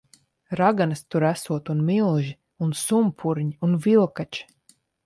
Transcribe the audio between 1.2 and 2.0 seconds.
esot un